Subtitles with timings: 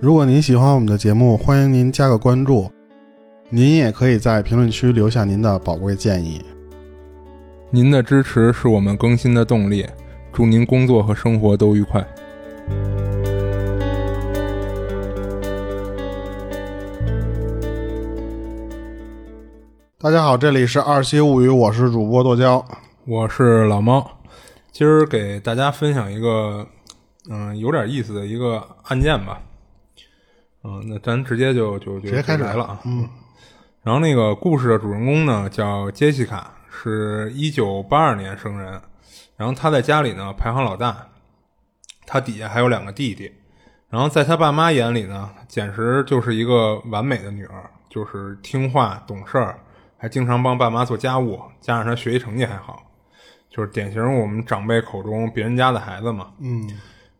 [0.00, 2.70] 如果您喜欢我们的节目，欢迎您加个关注。
[3.50, 6.40] 您也可以在评论区留下您的宝贵建议。
[7.68, 9.84] 您的支持是我们更新的动力，
[10.32, 12.00] 祝您工作和生活都愉快。
[19.98, 22.64] 大家好，这里是二七物语，我是主播剁椒。
[23.04, 24.08] 我是老猫，
[24.70, 26.64] 今儿给大家分享一个
[27.28, 29.40] 嗯有点意思的一个案件吧。
[30.68, 32.80] 嗯，那咱直接就就就直接开始来了啊。
[32.84, 33.08] 嗯，
[33.82, 38.78] 然后那个故事的主人公呢叫杰西卡，是一九八二年生人。
[39.38, 41.08] 然后他在家里呢排行老大，
[42.06, 43.32] 他底下还有两个弟弟。
[43.88, 49.58] 然后在他爸妈眼里呢，简直就是一个完美的女儿，就是听话懂事儿，
[49.96, 52.82] 还经常帮爸妈做家务，加上她学习成绩还好，
[53.48, 56.32] 就是典型我们长辈口中别人家的孩子嘛。
[56.38, 56.68] 嗯，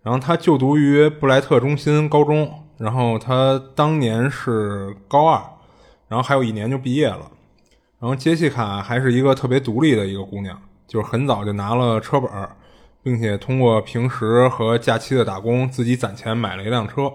[0.03, 5.43] 然后他就读于布莱特中心高中，然后他当年是高二，
[6.09, 7.31] 然后还有一年就毕业了。
[8.01, 12.57] 然后杰西卡还是一个特别独立的一个姑娘，就是很早就拿了车本儿，
[13.03, 17.13] 并且通过平时和假期的打工，自己攒钱买了一辆车。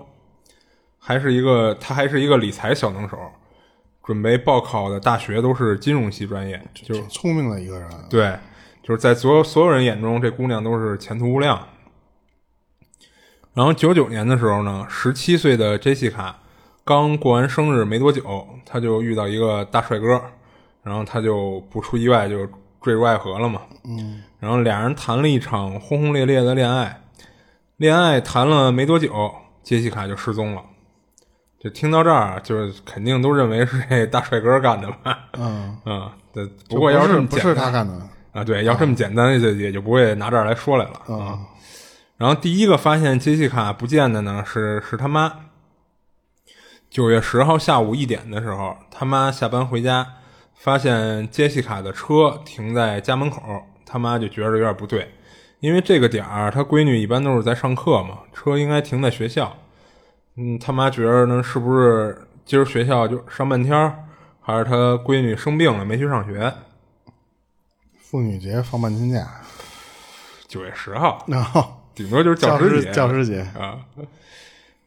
[1.00, 3.18] 还是一个，她还是一个理财小能手，
[4.04, 7.90] 准备报考的大学都是金融系专业，就是挺聪明的一个人。
[8.10, 8.38] 对，
[8.82, 11.66] 就是在所有所有人眼中，这姑娘都是前途无量。
[13.54, 16.36] 然后九九年的时候呢，十七岁的杰西卡
[16.84, 20.20] 刚过完生日没多久，她就遇到一个大帅哥，
[20.82, 22.48] 然后她就不出意外就
[22.82, 23.62] 坠入爱河了嘛。
[23.86, 27.02] 嗯，然后俩人谈了一场轰轰烈烈的恋爱，
[27.78, 30.62] 恋爱谈了没多久，杰西卡就失踪了。
[31.60, 35.20] 就听到这儿，就是肯定都认为是这大帅哥干的吧？
[35.34, 36.46] 嗯， 嗯，对。
[36.68, 37.94] 不过要是不是他干的。
[38.34, 41.40] 啊，对，要这么简单，就也就不会拿这儿来说来了啊。
[42.18, 45.40] 然后第一个发现杰西卡不见的呢，是是他妈。
[46.90, 50.08] 九月十号下午一点的时候，他妈下班回家，
[50.54, 53.42] 发现杰西卡的车停在家门口，
[53.84, 55.12] 他妈就觉着有点不对，
[55.60, 59.58] 因为这个点儿，他闺女一般都是在上课嘛，车应该停在学校。
[60.36, 64.06] 嗯，他妈觉着呢，是不是今儿学校就上半天儿，
[64.40, 66.54] 还是他闺女生病了没去上学？
[67.98, 69.42] 妇女节放半天假，
[70.48, 72.92] 九月十号，然 后顶多就是教师节。
[72.92, 73.42] 教师节。
[73.58, 73.80] 啊。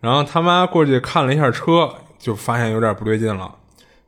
[0.01, 3.55] 然后他妈过去看了一下车，就发现有点不对劲了。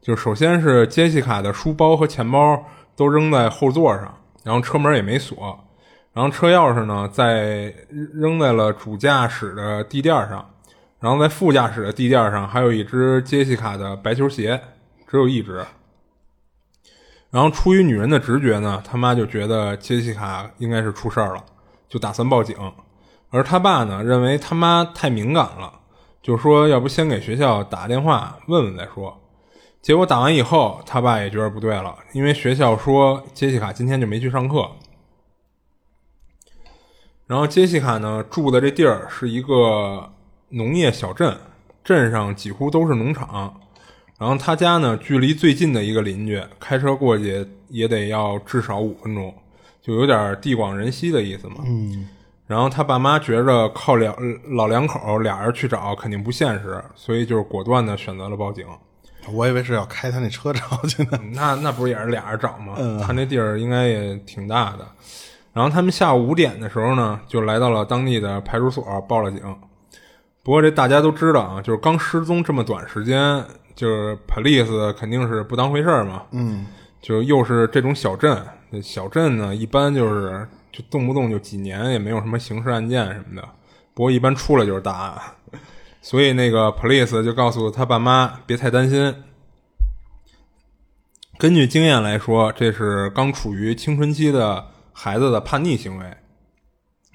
[0.00, 2.64] 就首先是杰西卡的书包和钱包
[2.96, 5.58] 都扔在后座上，然后车门也没锁，
[6.12, 7.74] 然后车钥匙呢在
[8.14, 10.48] 扔在了主驾驶的地垫上，
[11.00, 14.60] 然后在副驾驶的地垫上还有一只杰西卡的白球鞋，
[15.06, 15.64] 只有一只。
[17.30, 21.44] 然后出于女人的直觉呢，他妈就觉得杰西卡应该是出事儿了，
[21.88, 22.56] 就打算报警。
[23.30, 25.80] 而他爸呢，认为他妈太敏感了，
[26.22, 29.20] 就说要不先给学校打个电话问问再说。
[29.80, 34.68] 结果打完以后，他爸也觉得不对了，因为学校说杰西卡今天就没去上课。
[37.26, 40.10] 然后杰西卡呢住的这地儿是一个
[40.48, 41.36] 农业小镇，
[41.84, 43.60] 镇上几乎都是农场。
[44.18, 49.32] 然后他家呢距离最近的一个邻居，开车过去也得要至少五分钟，
[49.80, 51.56] 就有点地广人稀的意思嘛。
[51.64, 52.08] 嗯，
[52.48, 54.12] 然后他爸妈觉着靠两
[54.56, 58.66] 老两口俩人去找肯定不现实，所以就是果断的选择了报警。
[59.30, 61.20] 我以为是要开他那车找去呢。
[61.34, 62.72] 那那不是也是俩人找吗？
[62.78, 64.88] 嗯他那地儿应该也挺大的。
[65.52, 69.40] 然后他们下午五点的时候呢，就来到了当地的派出所报了警。
[70.42, 73.44] 不过这大家都知道啊，就是刚失踪这么短时间，
[73.74, 76.22] 就是 police 肯定是不当回事儿嘛。
[76.30, 76.64] 嗯，
[77.02, 78.42] 就又是这种小镇，
[78.82, 83.48] 小镇呢一般就是就动不动就几年，也没有什么刑事案件什么的。
[83.94, 85.20] 不过一般出来就是大案，
[86.00, 89.14] 所以那个 police 就告诉他爸妈别太担心。
[91.38, 96.16] 根据经验来说，这是刚处于青春期的孩子的叛逆行为，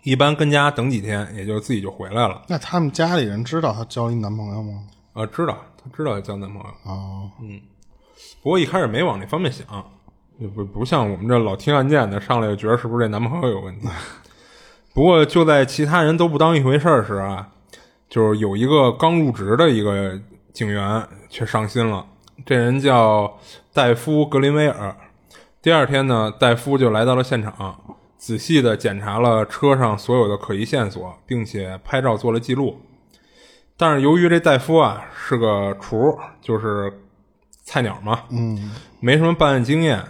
[0.04, 2.42] 一般跟家等几天，也就自己就回来了。
[2.48, 4.88] 那他们家里人知道她交一男朋友吗？
[5.14, 6.70] 啊，知道，他知道交男朋友。
[6.84, 7.30] 哦，
[8.42, 9.66] 不过一开始没往那方面想，
[10.42, 13.88] 就不不像我们这老听案件的，上来就觉得是不是这男朋友有问题。
[14.94, 17.50] 不过就在其他人都不当一回事儿时啊，
[18.10, 20.20] 就是有一个刚入职的一个
[20.52, 22.06] 警员却上心了。
[22.46, 23.40] 这人叫
[23.74, 24.96] 戴夫·格林威尔。
[25.62, 27.80] 第二天呢，戴夫就来到了现场，
[28.18, 32.82] 仔细的检查了车上所有的可疑线索，并且拍照做了记录。
[33.78, 37.02] 但是由于这戴夫啊是个厨，就是
[37.64, 40.04] 菜鸟嘛，嗯，没什么办案经验，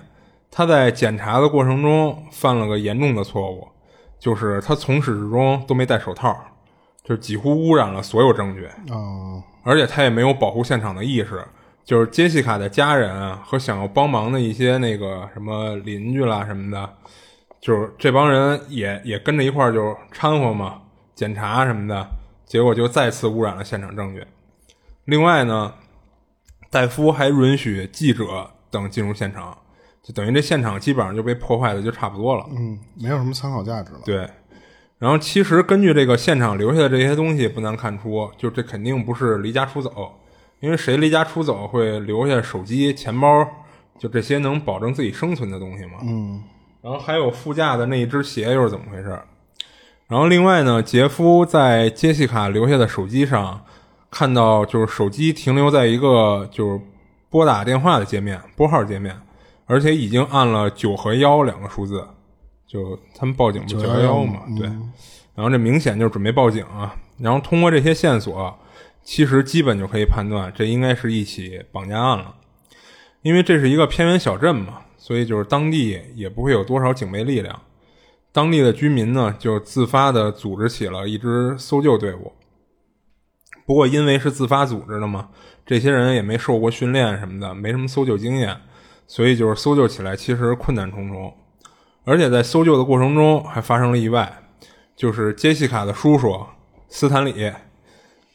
[0.56, 3.68] 他在检查的过程中犯了个严重的错误，
[4.20, 6.32] 就是他从始至终都没戴手套，
[7.04, 8.68] 就几乎污染了所有证据。
[8.92, 11.44] 哦，而且他也没有保护现场的意识。
[11.84, 16.94] 就是杰西卡的家人啊和想要帮忙的一些那个什么邻居啦什么的，
[17.60, 20.84] 就是这帮人也也跟着一块儿就掺和嘛，
[21.16, 22.08] 检查什么的，
[22.46, 24.24] 结果就再次污染了现场证据。
[25.06, 25.74] 另外呢，
[26.70, 29.58] 戴夫还允许记者等进入现场，
[30.04, 32.46] 就等于这现场基本上就被破坏的就差不多了。
[32.52, 34.02] 嗯，没有什么参考价值了。
[34.04, 34.30] 对，
[35.00, 40.12] 然后其实根据这个现场留下的这些东西，不难看出，就这肯定不是离家出走，
[40.60, 43.48] 因为谁离家出走会留下手机、钱包，
[43.98, 46.00] 就这些能保证自己生存的东西嘛。
[46.04, 46.44] 嗯，
[46.82, 49.18] 然后还有副驾的那一只鞋又是怎么回事？
[50.08, 53.64] 然后另外呢，杰夫在杰西卡留下的手机上
[54.12, 56.82] 看到，就是手机停留在一个就是
[57.30, 59.16] 拨打电话的界面，拨号界面，
[59.66, 62.08] 而且已经按了九和幺两个数字，
[62.68, 64.68] 就他们报警不九幺幺嘛，对。
[65.36, 66.96] 然后这明显就是准备报警啊。
[67.18, 68.58] 然后通过这些线索，
[69.04, 72.36] 其实基本就可以判断，这应该是一起绑架案了，
[73.22, 77.60] 因为这是一个偏远小镇嘛，所以就是当地也不会有多少警备力量。
[78.32, 82.34] 当地的居民呢，就自发的组织起了一支搜救队伍。
[83.66, 85.30] 不过因为是自发组织的嘛，
[85.66, 88.58] 这些人也没受过训练什么的，没什么搜救经验，
[89.08, 91.34] 所以就是搜救起来其实困难重重。
[92.06, 94.44] 而且在搜救的过程中还发生了意外，
[94.96, 96.46] 就是杰西卡的叔叔
[96.90, 97.52] 斯坦李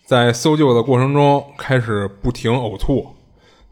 [0.05, 3.07] 在搜救的过程中开始不停呕吐，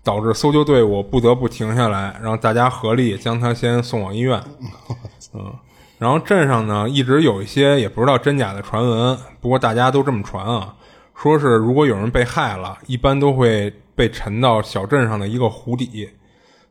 [0.03, 4.43] 导致搜救队伍不得不停下来，让大家合力将他先送往医院。
[5.33, 5.55] 嗯。
[5.99, 10.75] 然后镇上呢，一直有一些也不知道真假的传闻，不过大家都这么传啊，
[11.15, 16.11] 说是如果有人被害了，一般都会被沉到小镇上的一个湖底，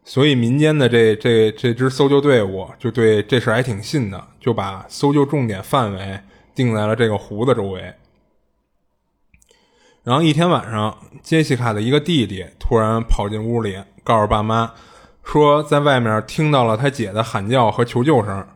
[0.07, 6.19] 所以民间的这这这支搜救队伍就对这事还挺信的，就把搜救重点范围
[6.53, 7.91] 定在了这个湖的周围。
[10.03, 14.71] 然后一天晚上，杰西卡的一个弟弟突然跑进屋里，告诉爸妈
[15.23, 18.47] 说，在外面听到了他姐的喊叫和求救声。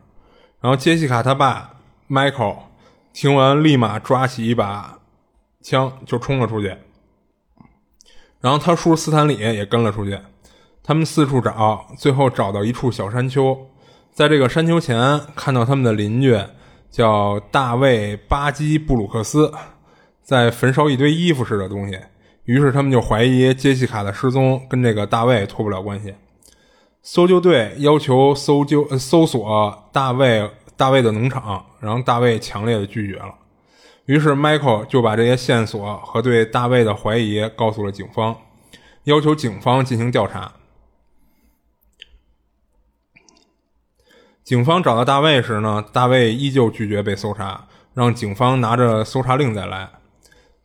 [0.60, 1.74] 然后杰西卡他爸
[2.08, 2.58] Michael
[3.12, 5.00] 听完，立马抓起一把
[5.60, 6.76] 枪就冲了出去。
[8.40, 10.16] 然后他叔斯坦李也跟了出去，
[10.82, 13.56] 他们四处找，最后找到一处小山丘，
[14.12, 16.36] 在这个山丘前看到他们的邻居
[16.90, 19.52] 叫大卫巴基布鲁克斯
[20.22, 21.98] 在焚烧一堆衣服似的东西，
[22.44, 26.14] 于是他们就怀疑杰西卡的失踪跟这个大卫脱不了关系。
[27.02, 33.34] 搜救队要求搜救呃搜索大卫大卫的农场，然后大卫强烈的拒绝了。
[34.06, 38.36] 于是 Michael 就把这些线索和对大卫的怀疑告诉了警方，
[39.04, 40.52] 要求警方进行调查。
[44.42, 49.88] 警方找到大卫时呢，大卫依旧拒绝被搜查，让警方拿着搜查令再来。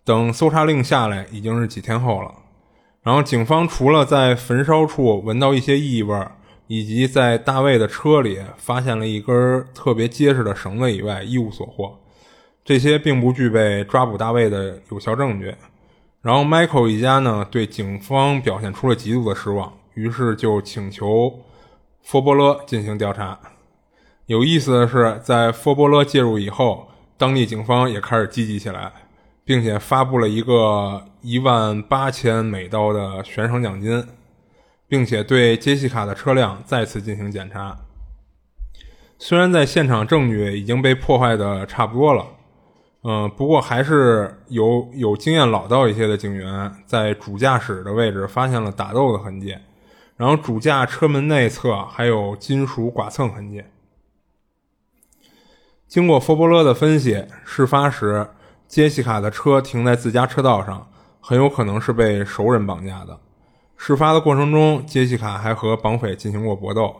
[0.04, 2.33] 等搜查令下来，已经是几天后了。
[3.04, 6.16] 然后，警方除了在焚烧处闻到一些异味，
[6.68, 12.00] 以及在大卫的车里发现了一根特别结实的绳子以外，一无所获。
[12.63, 15.54] 这些并不具备抓捕大卫的有效证据。
[16.21, 21.42] 然后，Michael 一家呢对警方表现出了极度的失望，于是就请求
[22.01, 23.39] 佛波勒进行调查。
[24.25, 28.92] 有意思的是，在佛波勒介入以后，当地警方也开始积极起来。
[29.47, 34.04] 并且发布了一个一万八千美刀的悬赏奖金，
[34.88, 37.78] 并且对杰西卡的车辆再次进行检查。
[39.19, 42.26] 虽然在现场证据已经被破坏的差不多了，
[43.04, 49.56] 嗯，不过还是有有经验老道一些的警员在主驾驶的位置发现了打斗的痕迹，
[50.18, 53.64] 然后主驾车门内侧还有金属剐蹭痕迹。
[55.87, 58.27] 经过佛波勒的分析，事发时。
[58.68, 60.87] 杰西卡的车停在自家车道上，
[61.21, 63.18] 很有可能是被熟人绑架的。
[63.77, 66.95] 事发的过程中，杰西卡还和绑匪进行过搏斗，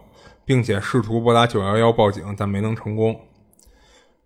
[0.46, 3.20] 并且试图拨打911报警，但没能成功。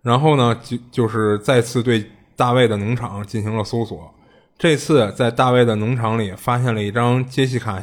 [0.01, 4.13] 然后呢，就就是再次对大卫的农场进行了搜索。
[4.57, 7.81] 这次在大卫的农场里发现了一张杰西卡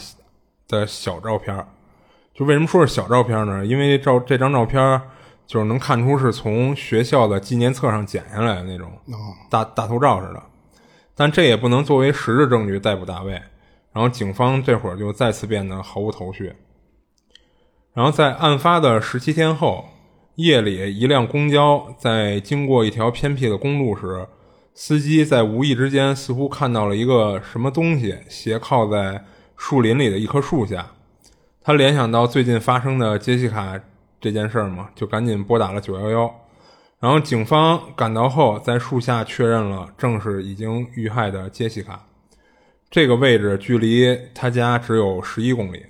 [0.69, 1.67] 的小照片。
[2.35, 3.65] 就为什么说是小照片呢？
[3.65, 5.01] 因为照这张照片。
[5.47, 8.91] 就是能看出是从学校的纪念册上剪下来的那种
[9.49, 10.43] 大大头照似的，
[11.15, 13.41] 但这也不能作为实质证据逮捕大卫。
[13.93, 16.53] 然后警方这会儿就再次变得毫无头绪。
[17.95, 19.87] 然后在案发的十七天后，
[20.35, 24.27] 夜里一辆公交在经过一条偏僻的公路时，
[24.75, 29.25] 司机在无意之间似乎看到了一个什么东西斜靠在
[29.57, 30.91] 树林里的一棵树下，
[31.63, 33.81] 他联想到最近发生的杰西卡。
[34.21, 36.35] 这件事儿嘛，就赶紧拨打了九幺幺，
[37.01, 42.07] 然后警方赶到后，在树下确认了，正是已经遇害的杰西卡。
[42.89, 45.87] 这个位置距离他家只有十一公里。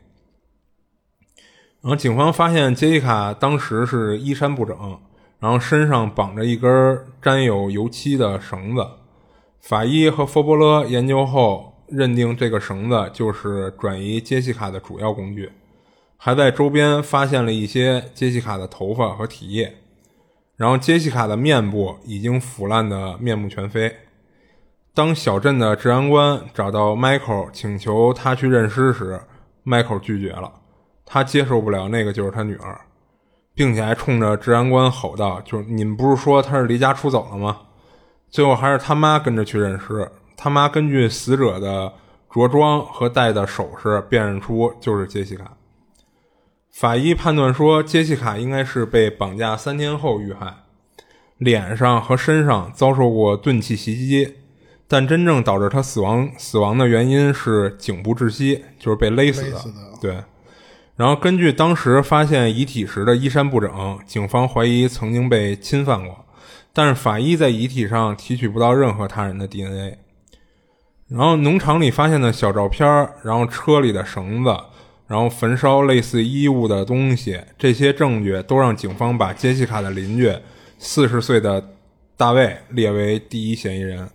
[1.83, 4.99] 然后警方发现杰西卡当时是衣衫不整，
[5.39, 6.71] 然后身上绑着一根
[7.23, 8.85] 沾有油漆的绳子。
[9.61, 15.53] 法医和佛伯勒研究后认定，这个绳子就是转移杰西卡的主要工具。
[16.17, 19.77] 还在周边发现了一些杰西卡的头发和体液。
[20.57, 23.95] 然后杰西卡的面部已经腐烂的面目全非。
[24.95, 29.21] 当小镇的治安官找到 Michael 请求他去认尸时
[29.67, 30.51] ，Michael 拒绝了，
[31.05, 32.81] 他接受不了那个就是他女儿，
[33.55, 37.59] 并且还冲着治安官吼道：“就是你们不是说他是离家出走了吗？”
[38.31, 40.11] 最后还是他妈跟着去认尸。
[40.37, 41.93] 他妈根据死者的
[42.31, 45.56] 着装和戴的首饰辨认出就是杰西卡。
[46.79, 50.57] 法医判断说，杰西卡应该是被绑架三天后遇害，
[51.39, 54.35] 脸上和身上遭受过钝器袭击，
[54.87, 59.59] 但真正导致他死亡死亡的原因是颈部窒息，就是被勒死的。
[60.03, 60.23] 对。
[60.97, 66.27] 然后根据当时发现遗体时的衣衫不整，警方怀疑曾经被侵犯过，
[66.75, 69.97] 但是法医在遗体上提取不到任何他人的 DNA。
[71.09, 72.87] 然后农场里发现的小照片，
[73.23, 74.55] 然后车里的绳子。
[75.07, 80.35] 然后焚烧类似衣物的东西，这些证据都让警方把杰西卡的邻居
[80.79, 81.71] 四十岁的
[82.17, 84.09] 大卫列为第一嫌疑人。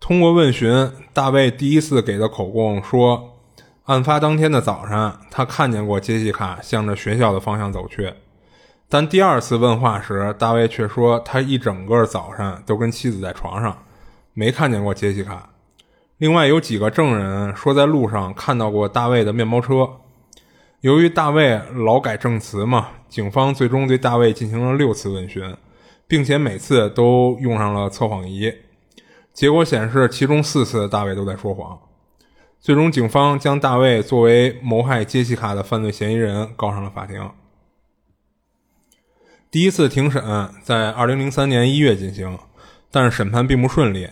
[0.00, 3.38] 通过问询，大卫第一次给的口供说，
[3.84, 8.12] 案发当天的早上，他看见过杰西卡向着学校的方向走去。
[8.88, 13.76] 但第二次问话时，大卫却说他一整个早上都跟妻子在床上，
[14.32, 15.50] 没看见过杰西卡。
[16.18, 19.90] 另外有几个证人说，在路上看到过大卫的面包车。
[20.84, 25.56] 由于大卫老改证词嘛，警方最终对大卫进行了六次问询，
[26.06, 28.52] 并且每次都用上了测谎仪。
[29.32, 31.80] 结果显示，其中四次大卫都在说谎。
[32.60, 37.30] 最终，警方将大卫作为谋害杰西卡的犯罪嫌疑人告上了法庭。
[39.50, 40.22] 第一次庭审
[40.62, 42.38] 在2003年1月进行，
[42.90, 44.10] 但是审判并不顺利，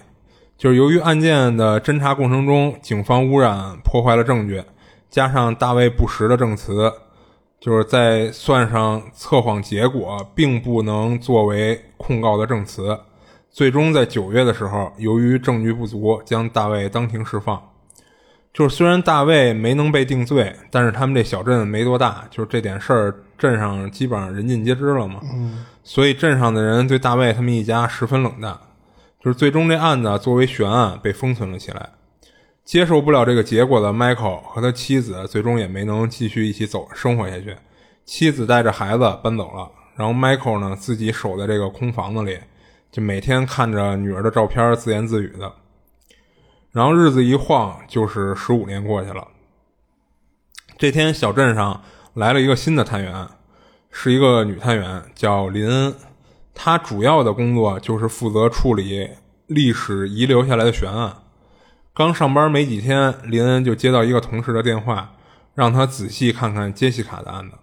[0.57, 4.65] 就是由于案件的侦查过程中，警方污染破坏了证据。
[5.13, 6.91] 加上大卫不实的证词，
[7.61, 12.99] 就是在算上测谎结果，并不能作为控告的证词。
[13.51, 17.63] 最终在九月的时候，由于证据不足，将大卫当庭释放。
[18.55, 25.21] 就是虽然大卫没能被定罪，但是他们这小镇没多大，就是这点事儿，镇上基本上人尽皆知了嘛。
[25.23, 25.67] 嗯。
[25.85, 28.59] 所以镇上的人对大卫他们一家十分冷淡。
[29.23, 31.91] 就是最终这案子作为悬案被封存了起来。
[32.65, 37.57] 接受不了这个结果的 Michael 和他妻子最终也没能继续一起走生活下去，
[38.05, 42.39] 妻子带着孩子搬走了，然后 Michael 呢自己守在这个空房子里，
[42.91, 45.53] 就每天看着女儿的照片自言自语的。
[46.71, 49.27] 然后日子一晃就是十五年过去了。
[50.79, 51.83] 这天小镇上
[52.15, 53.29] 来了一个新的探员，
[53.91, 55.95] 是一个女探员，叫林恩，
[56.55, 59.11] 她主要的工作就是负责处理
[59.49, 61.22] 历史遗留下来的悬案。
[61.95, 65.13] 刚上班没几天，林恩就接到一个同事的电话，
[65.55, 67.57] 让他仔细看看杰西卡的案子。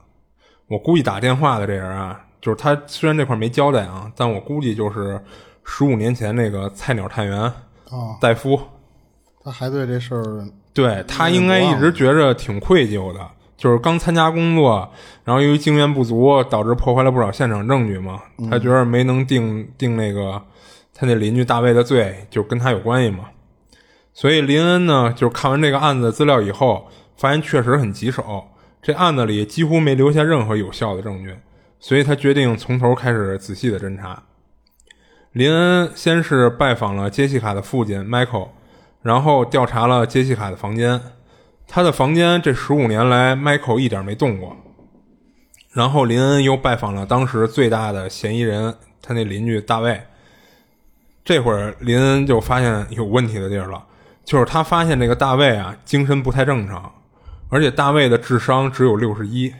[0.67, 2.79] 我估计打电话的这人啊，就是他。
[2.86, 5.19] 虽然这块没交代啊，但我估计就是
[5.63, 7.53] 十五年前那个菜鸟探员啊，
[8.21, 8.59] 戴夫。
[9.43, 13.19] 他还对这事儿，对他应该一直觉着挺愧疚的。
[13.57, 14.88] 就是刚参加工作，
[15.24, 18.21] 然后由于经验不足，导致破坏了不少现场证据嘛。
[18.51, 20.39] 他觉着没能定定那个
[20.93, 23.25] 他那邻居大卫的罪，就跟他有关系嘛。
[24.20, 28.50] 所以林恩呢，就是看完这个案子的资料以后，发现确实很棘手，
[28.82, 31.38] 这案子里几乎没留下任何有效的证据，
[31.80, 34.24] 所以他决定从头开始仔细的侦查。
[35.32, 38.50] 林恩先是拜访了杰西卡的父亲 Michael，
[39.04, 41.00] 然后调查了杰西卡的房间，
[41.66, 44.58] 他的房间这十五年来 Michael 一点没动过。
[45.72, 50.02] 然后林恩又拜访了当时最大的嫌疑人，他那邻居大卫。
[51.24, 53.86] 这会儿林恩就发现有问题的地儿了。
[54.29, 56.91] 就是他发现这个大卫啊，精神不太正常，
[57.50, 59.51] 而且大卫的智商只有六十一，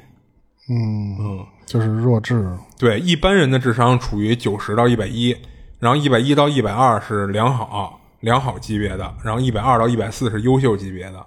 [0.70, 2.56] 嗯嗯，就是弱智。
[2.78, 5.36] 对，一般人的智商处于九十到一百一，
[5.80, 11.26] 然后一百一到一百二是良好良好级别的，然后一百二到一百四是优秀级别的。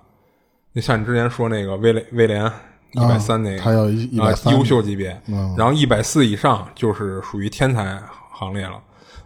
[0.72, 2.48] 就像你之前说那个威廉威廉
[2.92, 5.20] 一百三那个，他要一百三优秀级别，
[5.58, 8.00] 然后一百四以上就是属于天才
[8.34, 8.80] 行列了，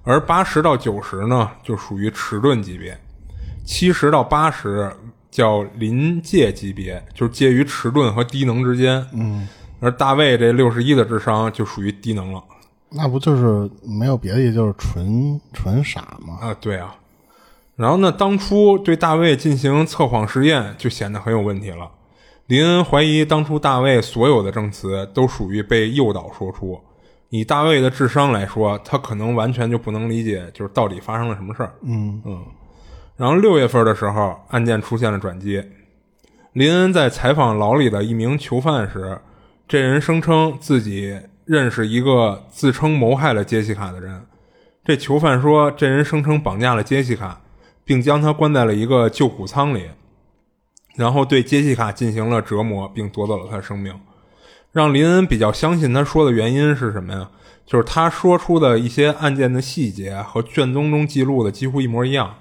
[0.05, 2.99] 而八十到九十呢，就属于迟钝级别。
[3.67, 4.91] 七十到八十
[5.31, 9.05] 叫临界级别，就是介于迟钝和低能之间。
[9.13, 9.47] 嗯，
[9.81, 12.43] 而大卫这六十一的智商就属于低能了。
[12.89, 16.39] 那不就是没有别的，就是纯纯傻吗？
[16.41, 16.95] 啊，对啊。
[17.75, 21.91] 然后呢，当初对大卫进行测谎实验就显得很有问题了。
[22.47, 26.81] 林恩怀疑当初大卫所有的证词都属于被诱导说出。
[27.29, 31.75] 以大卫的智商来说，他可能完全就不能理解，就是到底发生了什么事儿。
[31.83, 32.41] 嗯嗯。
[33.17, 35.65] 然后六月份的时候，案件出现了转机。
[36.53, 39.21] 林恩在采访牢里的一名囚犯时，
[39.67, 44.27] 这人声称自己认识一个自称谋害了杰西卡的人。
[44.85, 47.41] 这囚犯说，这人声称绑架了杰西卡，
[47.85, 49.91] 并将他关在了一个旧谷仓里，
[50.95, 53.99] 然后对杰西卡进行了折磨，并夺走了他的生命。
[54.73, 57.31] 让林恩比较相信他说的原因是什么呀？
[57.65, 62.35] 就是他说出的一些案件的细节和卷宗中记录的几乎一模一样。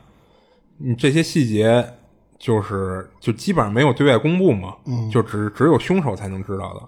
[0.78, 1.86] 你这些细节
[2.38, 4.76] 就是就基本上没有对外公布嘛，
[5.12, 6.82] 就只只有凶手才能知道的。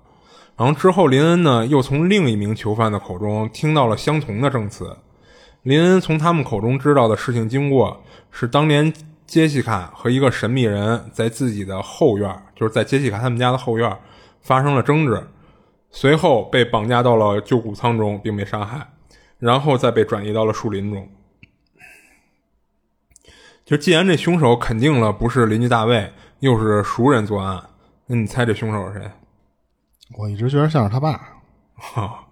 [0.58, 4.98] 然后之后，林恩呢又从另一名囚犯的口中听到了相同的证词。
[5.64, 8.92] 林恩从他们口中知道的事情经过是，当年
[9.26, 13.98] 杰西卡和一个神秘人在自己的后院，就是在杰西卡他们家的后院
[14.42, 15.22] 发生了争执。
[15.90, 18.88] 随后被绑架到了旧谷仓中，并被杀害，
[19.40, 21.08] 然后再被转移到了树林中。
[23.68, 26.10] 就既然这凶手肯定了不是邻居大卫，
[26.40, 27.62] 又是熟人作案，
[28.06, 29.12] 那你猜这凶手是谁？
[30.18, 31.10] 我一直觉得像是他爸。
[31.94, 32.24] 啊，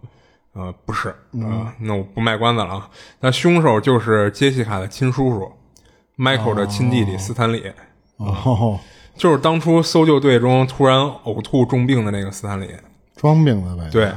[0.53, 1.09] 呃，不是
[1.43, 2.89] 啊，那我不卖关子了啊。
[3.19, 5.51] 那凶手就是杰西卡的亲叔叔
[6.17, 7.69] ，Michael 的亲弟弟斯坦李。
[8.15, 8.79] 哦，
[9.17, 12.69] 就是当初搜救队中突然呕吐重病的那个斯坦李。
[13.17, 13.89] 装病的呗。
[13.91, 14.09] 对，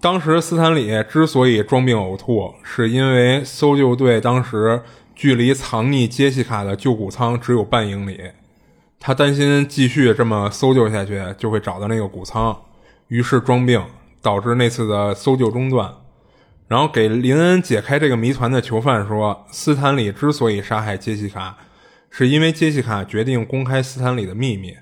[0.00, 4.82] 当时斯坦李之所以装病呕吐，是因为搜救队当时
[5.16, 8.32] 距离藏匿杰西卡的旧谷仓只有半英里，
[9.00, 12.54] 他担心继续这么搜救下去就会找到那个谷仓，
[13.08, 13.82] 于是装病，
[14.20, 15.90] 导致那次的搜救中断。
[16.68, 21.56] 然后给林恩解开这个谜团的囚犯说，斯坦里之所以杀害杰西卡，
[22.10, 24.76] 是因为杰西卡决定公开斯坦里的秘密。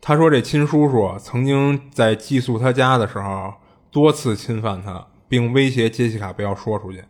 [0.00, 3.54] 他说：“这亲叔叔曾经在寄宿他家的时候
[3.92, 7.04] 多次侵犯他，并威胁杰西卡不要说出去。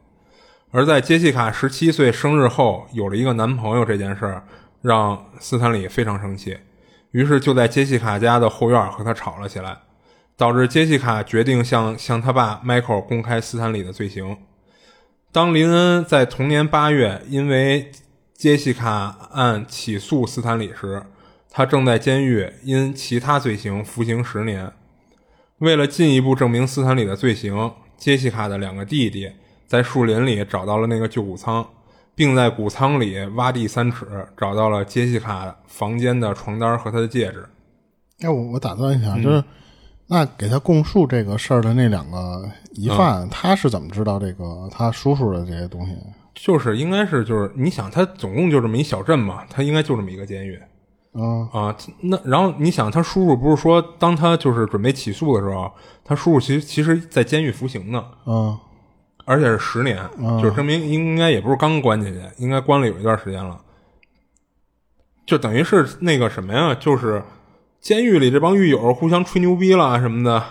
[0.70, 4.44] 而在杰西卡十七岁生日后有了一个男朋友这件事儿，
[4.82, 6.58] 让斯坦李非常生气，
[7.12, 9.78] 于是就在杰西卡家的后院和他吵了起来，
[10.36, 14.36] 导致杰西卡决定向向他爸迈克尔公开斯坦李的罪行。
[15.32, 17.90] 当林恩在同年八月因为
[18.34, 21.02] 杰西卡案起诉斯坦李时，
[21.50, 24.70] 他正在监狱因其他罪行服刑十年。
[25.58, 29.32] 为了进一步证明斯坦李的罪行，杰西卡的两个弟弟
[29.68, 31.64] 在树林里找到了那个旧谷仓，
[32.14, 37.46] 并在谷仓里挖地三尺，找到了杰西卡房间的床单和她的戒指。
[38.22, 39.44] 哎，我我打断一下，就是
[40.06, 45.94] 那给他供述这个事儿的那两个疑犯，他是怎么知道这个他叔叔的这些东西？
[46.34, 50.58] 就是应该是就是你想，他总共就这么一小镇嘛，他应该就这么一个监狱。
[51.14, 55.70] 嗯啊，那然后你想，他叔叔不是说，当他就是准备起诉的时候，
[56.04, 58.56] 他叔叔其实其实在监狱服刑呢，嗯
[59.28, 59.98] 而且是十年，
[60.40, 63.60] 就是证明应该也不是刚关进去，应该关了有一段时间了。
[65.26, 67.22] 就等于是那个什么呀，就是
[67.78, 70.42] 监狱里这帮狱友互相吹牛逼了什么的，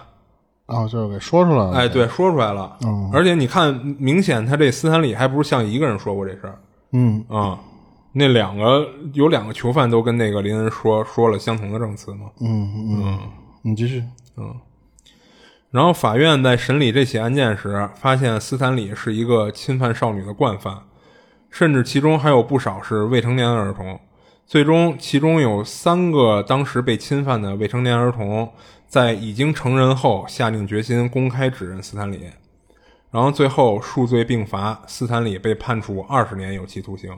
[0.68, 1.72] 哦，就是给说出来了。
[1.72, 2.78] 哎，对，说出来了。
[2.84, 6.60] 嗯而且你看，明显他这斯坦李还不是像一个人说过这事儿
[6.92, 7.60] 嗯啊。
[8.13, 12.28] 那两个有两个囚犯都跟那个林恩说说了相同的证词嘛。
[12.42, 12.72] 嗯
[13.04, 13.20] 嗯，
[13.63, 14.04] 你继续。
[15.69, 20.84] 然后法院在审理这起案件时，发现斯坦李是一个侵犯少女的惯犯，
[21.49, 23.99] 甚至其中还有不少是未成年儿童。
[24.45, 28.49] 最终，其中有三个当时被侵犯的未成年儿童，
[28.88, 32.32] 在已经成人后下定决心公开指认斯坦李，
[33.12, 37.10] 然后最后数罪并罚，斯坦李被判处二十年有期徒刑。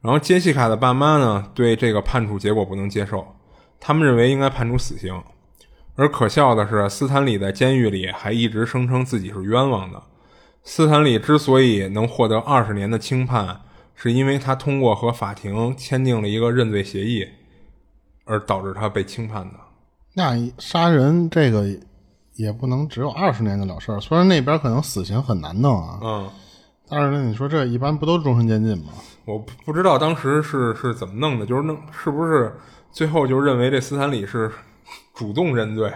[0.00, 3.36] 然后杰西卡的爸妈呢，对这个判处结果不能接受，
[3.78, 5.22] 他们认为应该判处死刑。
[5.96, 10.02] 而可笑的是，斯坦李在监狱里还一直声称自己是冤枉的。
[10.62, 13.60] 斯坦李之所以能获得二十年的轻判，
[13.94, 17.26] 是因为他通过和法庭签订了一个认罪协议，
[18.24, 19.54] 而导致他被轻判的。
[20.14, 21.66] 那杀人这个
[22.34, 26.30] 也不能只有二十年的了事儿，虽然那边可能死刑很难弄啊，嗯，
[26.88, 28.92] 但是呢，你说这一般不都终身监禁吗？
[29.24, 32.54] 我不不知道当时是是怎么弄的，就是弄是不是
[32.90, 34.50] 最后就认为这斯坦李是
[35.16, 35.90] 主动认罪，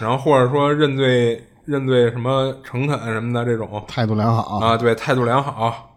[0.00, 3.82] 然后或者说认罪认罪什么诚恳什么的这种。
[3.88, 5.96] 态度良好，啊，对，态度良好，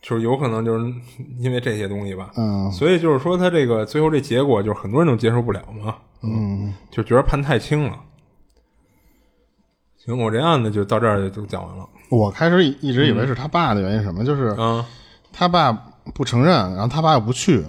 [0.00, 0.94] 就是有可能就是
[1.38, 2.70] 因为这些东西吧，嗯。
[2.70, 6.72] 所以就是说他这个最后这结果就是很多人都接受不了嘛，嗯。
[6.90, 7.98] 就觉得判太轻了。
[9.98, 11.88] 行，我这案子就到这儿就讲完了。
[12.10, 14.84] 我开始一一直以为是他爸的原因什么，就是嗯，
[15.32, 15.72] 他爸
[16.14, 17.64] 不承认，然后他爸又不去，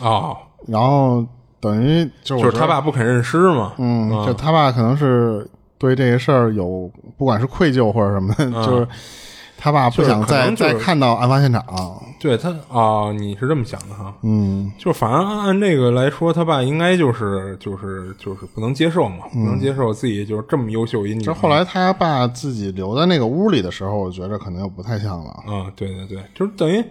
[0.00, 1.26] 哦，然后
[1.64, 3.72] 等于就是就是他爸不肯认尸嘛。
[3.78, 5.48] 嗯，就他爸可能是
[5.78, 8.86] 对这个事儿有不管是愧疚或者什么的， 就是
[9.56, 11.64] 他爸不想再、嗯就是就是再看到案发现场。
[12.20, 14.14] 对他啊、你是这么想的哈？
[14.22, 21.24] 嗯，就反正按这个来说，他爸应该就是就是就是不能接受嘛，不能接受自己就是这么优秀一女儿。
[21.24, 25.30] 这后来他爸自己留在那个屋里的时候，我觉着可能又不太像了。
[25.46, 26.82] 啊，对对对，就是等于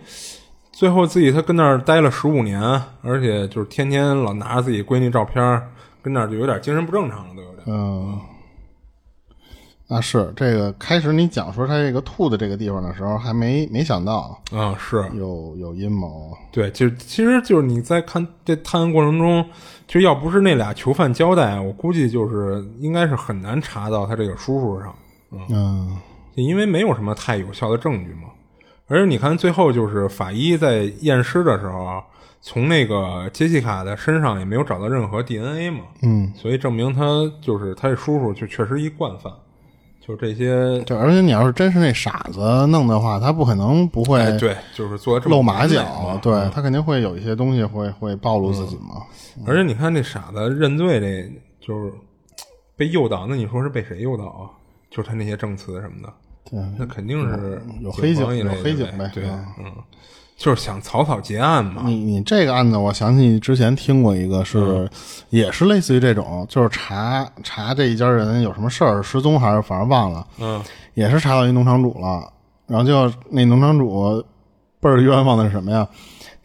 [0.73, 2.59] 最后自己他跟那儿待了十五年，
[3.03, 5.69] 而且就是天天老拿着自己闺女照片儿，
[6.01, 7.63] 跟那儿就有点精神不正常了，都有点。
[7.67, 8.19] 嗯，
[9.88, 16.36] 那是这个开始你讲说他这个吐的这个地方的时候，还没没想到啊，是有有阴谋。
[16.51, 19.47] 对，就其实就是你在看这探案过程中，
[19.86, 24.95] 就要不是那俩囚犯交代，我估计就是应该是很难查到他这个叔叔上，
[25.49, 25.95] 嗯
[26.33, 28.29] 因为没有什么太有效的证据嘛。
[28.93, 32.03] 而且你看，最后就是法医在验尸的时候啊，
[32.41, 37.03] 从那个杰西卡的身上也没有找到任何 DNA 嘛，嗯，所以证明他
[37.41, 39.34] 就是他这叔叔就确实一惯犯，
[39.99, 49.01] 就这些，对，而且你要是真是那傻子弄的话，他不可能不会哎，对，就是做的这么露马脚嘛，对他肯定会有一些东西会会暴露自己嘛。
[49.47, 51.91] 而且你看那傻子认罪，这就是
[52.77, 53.25] 被诱导。
[53.25, 54.45] 那你说是被谁诱导啊？
[54.91, 56.13] 就是他那些证词什么的，
[56.53, 59.45] 对，那肯定是有黑警有黑警呗对，嗯。
[59.59, 59.71] 嗯，
[60.37, 61.83] 就是想草草结案嘛。
[61.85, 64.89] 你你这个案子，我想起之前听过一个是，嗯
[65.29, 70.61] 也是类似于这种，就是查查这一家人有什么事儿失踪还是反正忘了，嗯
[70.93, 72.31] 也是查到一农场主了，
[72.67, 74.23] 然后就那农场主
[74.79, 75.87] 倍儿冤枉的是什么呀？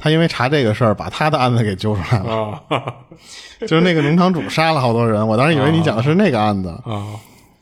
[0.00, 2.94] 他因为查这个事儿，把他的案子给揪出来了，啊
[3.62, 7.04] 就是那个农场主杀了好多人，我当时以为你讲的是那个案子，啊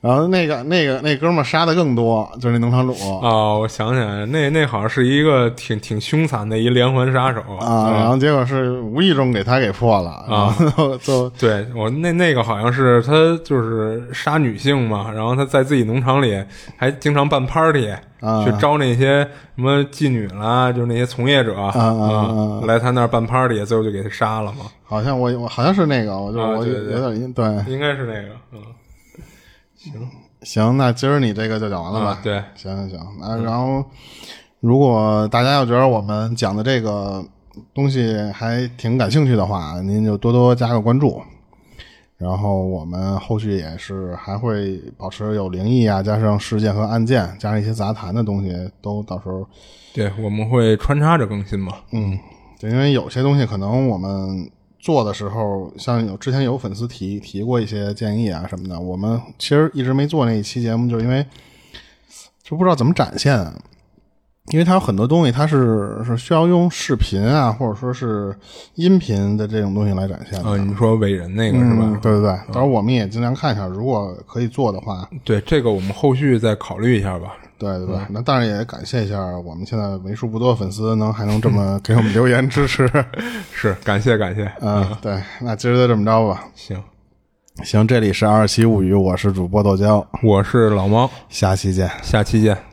[0.06, 2.92] 然后那个那个那哥们儿杀的更多，就是那农场主。
[3.20, 3.54] 啊！
[3.58, 7.40] 我想起来，那那好像是一个挺挺凶残的一连环杀手。
[7.58, 13.12] 啊，然后结果是无意中给他给破了，然后就 对我那那个好像是他
[13.44, 16.42] 就是杀女性嘛，然后他在自己农场里
[16.76, 17.90] 还经常办 party，、
[18.20, 19.20] 啊去招那些
[19.54, 26.92] 什么妓女啦，就是那些从业者啊啊来他那儿办 party，最后就给他杀了嘛，好像我我好像是那个，我就、我啊对对。
[26.94, 27.44] 有点印对。
[27.68, 28.58] 应该是那个，嗯，
[29.76, 29.92] 行
[30.42, 32.10] 行，那今儿你这个就讲完了吧？
[32.10, 33.84] 啊对，行行行，那然后
[34.60, 37.24] 如果大家要觉得我们讲的这个
[37.74, 41.22] 东西还挺感兴趣的话，您就多多加个关注。
[42.18, 49.46] 然后我们后续也是还会保持有灵异啊，加上事件和案件，加上一些杂谈的东西，都到时候
[49.92, 52.18] 对，我们会穿插着更新嘛，嗯，
[52.58, 54.50] 对，因为有些东西可能我们
[54.86, 61.26] 做的时候，像有之前有粉丝提提过一些建议啊什么的，我们其实一直没做那一期节目，就是因为
[62.40, 63.36] 就不知道怎么展现，
[64.50, 68.34] 因为它有很多东西它是是需要用视频啊，或者说是
[68.74, 70.50] 音频的这种东西来展现的。
[70.50, 71.80] 啊，你说伟人那个是吧？
[71.82, 77.36] 嗯，对对对，到时候我们也尽量看一下，如果可以做的话，对，这个我们后续再考虑一下吧。
[77.58, 82.86] 对对对，那当然也感谢一下我们现在为数不多的粉丝能还能这么 给我们留言支持，
[83.50, 86.44] 是，感谢感谢，嗯，对，那今儿就这么着吧。
[86.54, 86.80] 行，
[87.64, 91.90] 行，这里是二七物语，我是主播豆椒，我是老猫，下期见。
[92.02, 92.65] 下期见。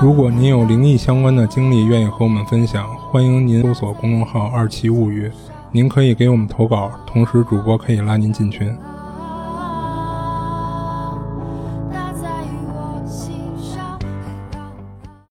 [0.00, 5.28] 如果您有灵异相关的经历，愿意和我们分享，欢迎您搜索公众号“二七物语”，
[5.72, 8.72] 您可以给我们投稿，同时主播可以拉您进群。